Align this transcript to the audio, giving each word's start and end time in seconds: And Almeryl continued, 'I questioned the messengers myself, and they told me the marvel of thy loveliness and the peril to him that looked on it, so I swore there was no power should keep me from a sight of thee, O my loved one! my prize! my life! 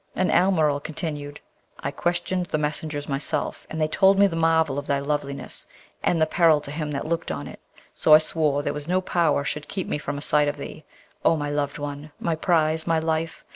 And 0.15 0.31
Almeryl 0.31 0.79
continued, 0.79 1.41
'I 1.83 1.91
questioned 1.91 2.47
the 2.47 2.57
messengers 2.57 3.07
myself, 3.07 3.67
and 3.69 3.79
they 3.79 3.87
told 3.87 4.17
me 4.17 4.25
the 4.25 4.35
marvel 4.35 4.79
of 4.79 4.87
thy 4.87 4.97
loveliness 4.97 5.67
and 6.01 6.19
the 6.19 6.25
peril 6.25 6.59
to 6.61 6.71
him 6.71 6.89
that 6.89 7.05
looked 7.05 7.29
on 7.29 7.47
it, 7.47 7.59
so 7.93 8.15
I 8.15 8.17
swore 8.17 8.63
there 8.63 8.73
was 8.73 8.87
no 8.87 8.99
power 8.99 9.45
should 9.45 9.67
keep 9.67 9.87
me 9.87 9.99
from 9.99 10.17
a 10.17 10.21
sight 10.23 10.47
of 10.47 10.57
thee, 10.57 10.85
O 11.23 11.37
my 11.37 11.51
loved 11.51 11.77
one! 11.77 12.11
my 12.19 12.33
prize! 12.35 12.87
my 12.87 12.97
life! 12.97 13.45